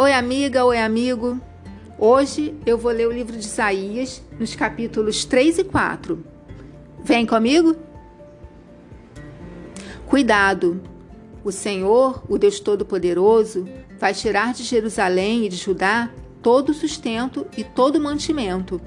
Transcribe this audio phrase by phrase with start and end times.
[0.00, 1.40] Oi, amiga, oi, amigo.
[1.98, 6.24] Hoje eu vou ler o livro de Isaías, nos capítulos 3 e 4.
[7.02, 7.74] Vem comigo?
[10.06, 10.80] Cuidado!
[11.42, 17.44] O Senhor, o Deus Todo-Poderoso, vai tirar de Jerusalém e de Judá todo o sustento
[17.56, 18.80] e todo o mantimento.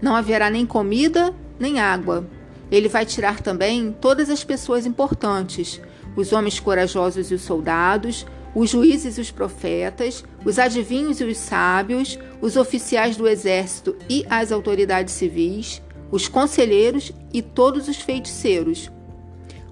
[0.00, 2.26] Não haverá nem comida nem água.
[2.70, 5.78] Ele vai tirar também todas as pessoas importantes,
[6.16, 11.36] os homens corajosos e os soldados, os juízes e os profetas, os adivinhos e os
[11.36, 18.90] sábios, os oficiais do exército e as autoridades civis, os conselheiros e todos os feiticeiros.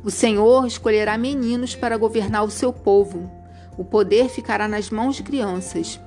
[0.05, 3.31] O Senhor escolherá meninos para governar o seu povo.
[3.79, 6.01] O poder ficará nas mãos de crianças.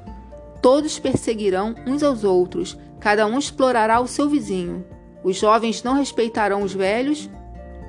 [0.62, 4.86] Todos perseguirão uns aos outros, cada um explorará o seu vizinho.
[5.24, 7.30] Os jovens não respeitarão os velhos,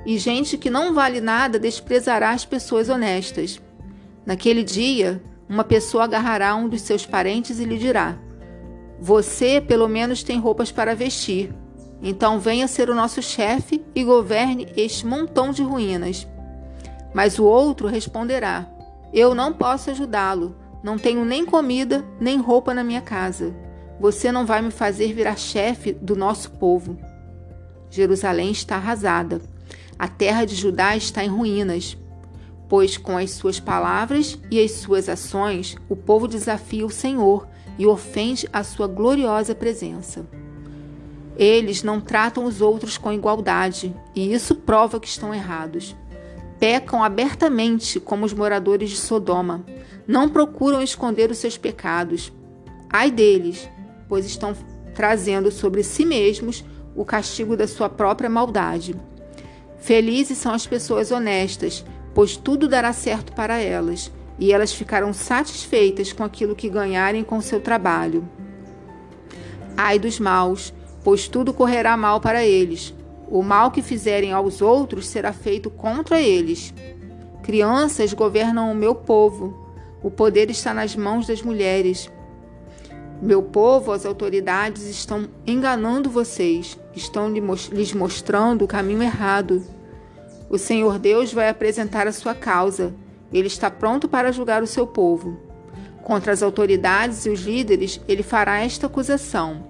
[0.06, 3.60] e gente que não vale nada desprezará as pessoas honestas.
[4.26, 8.18] Naquele dia, uma pessoa agarrará um dos seus parentes e lhe dirá:
[9.00, 11.54] Você, pelo menos, tem roupas para vestir.
[12.02, 16.26] Então venha ser o nosso chefe e governe este montão de ruínas.
[17.14, 18.68] Mas o outro responderá:
[19.12, 20.56] Eu não posso ajudá-lo.
[20.82, 23.54] Não tenho nem comida, nem roupa na minha casa.
[23.98, 26.98] Você não vai me fazer virar chefe do nosso povo.
[27.88, 29.40] Jerusalém está arrasada.
[29.98, 31.96] A terra de Judá está em ruínas
[32.68, 37.46] pois com as suas palavras e as suas ações o povo desafia o Senhor
[37.78, 40.26] e ofende a sua gloriosa presença.
[41.36, 45.94] Eles não tratam os outros com igualdade, e isso prova que estão errados.
[46.58, 49.62] Pecam abertamente como os moradores de Sodoma.
[50.06, 52.32] Não procuram esconder os seus pecados.
[52.88, 53.68] Ai deles,
[54.08, 54.56] pois estão
[54.94, 56.64] trazendo sobre si mesmos
[56.94, 58.96] o castigo da sua própria maldade.
[59.76, 61.84] Felizes são as pessoas honestas,
[62.16, 67.42] pois tudo dará certo para elas, e elas ficarão satisfeitas com aquilo que ganharem com
[67.42, 68.26] seu trabalho.
[69.76, 70.72] Ai dos maus,
[71.04, 72.94] pois tudo correrá mal para eles.
[73.28, 76.72] O mal que fizerem aos outros será feito contra eles.
[77.42, 79.54] Crianças governam o meu povo.
[80.02, 82.10] O poder está nas mãos das mulheres.
[83.20, 89.75] Meu povo, as autoridades estão enganando vocês, estão lhes mostrando o caminho errado.
[90.48, 92.94] O Senhor Deus vai apresentar a sua causa.
[93.32, 95.36] Ele está pronto para julgar o seu povo.
[96.02, 99.66] Contra as autoridades e os líderes, ele fará esta acusação: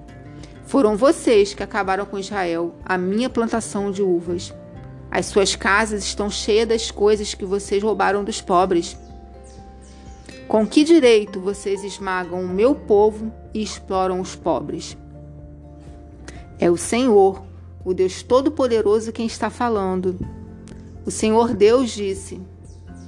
[0.66, 4.54] Foram vocês que acabaram com Israel, a minha plantação de uvas.
[5.10, 8.98] As suas casas estão cheias das coisas que vocês roubaram dos pobres.
[10.46, 14.96] Com que direito vocês esmagam o meu povo e exploram os pobres?
[16.58, 17.42] É o Senhor,
[17.84, 20.18] o Deus Todo-Poderoso, quem está falando.
[21.06, 22.40] O Senhor Deus disse: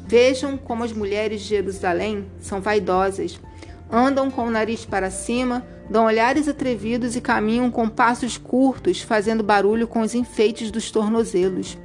[0.07, 3.41] Vejam como as mulheres de Jerusalém são vaidosas.
[3.91, 9.43] Andam com o nariz para cima, dão olhares atrevidos e caminham com passos curtos, fazendo
[9.43, 11.77] barulho com os enfeites dos tornozelos.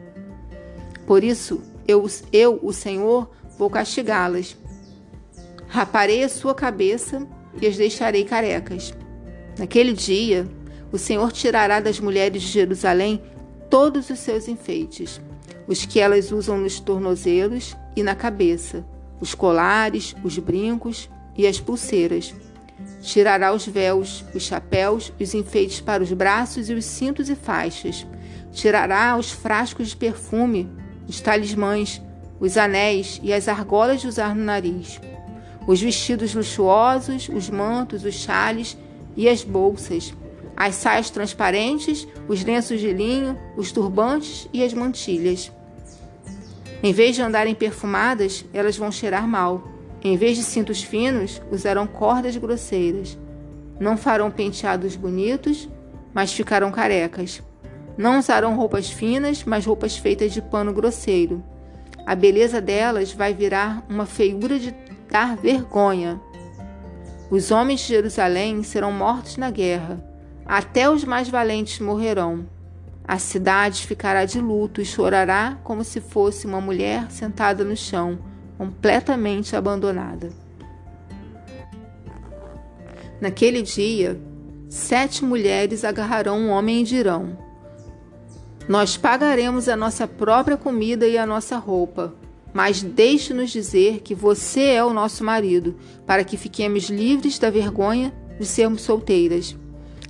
[1.08, 4.56] Por isso, eu, eu o Senhor, vou castigá-las.
[5.68, 7.26] Raparei a sua cabeça
[7.60, 8.94] e as deixarei carecas.
[9.58, 10.48] Naquele dia,
[10.92, 13.20] o Senhor tirará das mulheres de Jerusalém
[13.68, 15.20] todos os seus enfeites
[15.68, 18.86] os que elas usam nos tornozelos e na cabeça,
[19.20, 22.34] os colares, os brincos e as pulseiras.
[23.02, 28.06] Tirará os véus, os chapéus, os enfeites para os braços e os cintos e faixas.
[28.52, 30.70] Tirará os frascos de perfume,
[31.08, 32.02] os talismãs,
[32.40, 35.00] os anéis e as argolas de usar no nariz.
[35.66, 38.78] Os vestidos luxuosos, os mantos, os chales
[39.16, 40.14] e as bolsas
[40.56, 45.52] as saias transparentes, os lenços de linho, os turbantes e as mantilhas.
[46.82, 49.64] Em vez de andarem perfumadas, elas vão cheirar mal.
[50.04, 53.18] Em vez de cintos finos, usarão cordas grosseiras.
[53.80, 55.70] Não farão penteados bonitos,
[56.14, 57.42] mas ficarão carecas.
[57.98, 61.44] Não usarão roupas finas, mas roupas feitas de pano grosseiro.
[62.06, 64.76] A beleza delas vai virar uma feiura de
[65.10, 66.20] dar vergonha.
[67.32, 70.13] Os homens de Jerusalém serão mortos na guerra
[70.46, 72.46] até os mais valentes morrerão.
[73.06, 78.20] A cidade ficará de luto e chorará como se fosse uma mulher sentada no chão,
[78.58, 80.32] completamente abandonada.
[83.20, 84.20] Naquele dia,
[84.70, 87.38] sete mulheres agarrarão um homem e dirão:
[88.68, 92.14] Nós pagaremos a nossa própria comida e a nossa roupa,
[92.54, 95.76] mas deixe-nos dizer que você é o nosso marido,
[96.06, 99.56] para que fiquemos livres da vergonha de sermos solteiras.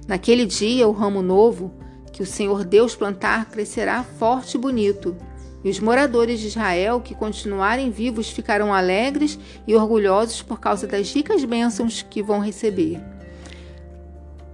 [0.07, 1.73] Naquele dia, o ramo novo
[2.11, 5.15] que o Senhor Deus plantar crescerá forte e bonito.
[5.63, 11.11] E os moradores de Israel que continuarem vivos ficarão alegres e orgulhosos por causa das
[11.11, 13.01] ricas bênçãos que vão receber.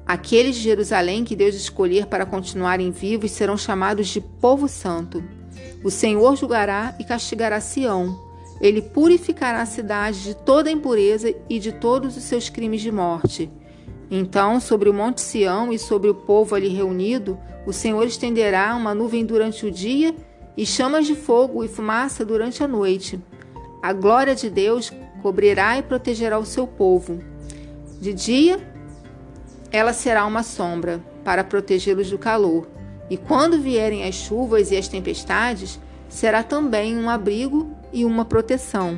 [0.06, 5.24] Aqueles de Jerusalém que Deus escolher para continuarem vivos serão chamados de povo santo.
[5.84, 8.18] O Senhor julgará e castigará Sião.
[8.62, 13.50] Ele purificará a cidade de toda impureza e de todos os seus crimes de morte.
[14.12, 18.96] Então, sobre o monte Sião e sobre o povo ali reunido, o Senhor estenderá uma
[18.96, 20.16] nuvem durante o dia
[20.58, 23.20] e chamas de fogo e fumaça durante a noite.
[23.82, 24.92] A glória de Deus
[25.22, 27.22] cobrirá e protegerá o seu povo.
[28.02, 28.60] De dia,
[29.72, 32.68] ela será uma sombra para protegê-los do calor,
[33.10, 38.98] e quando vierem as chuvas e as tempestades, será também um abrigo e uma proteção.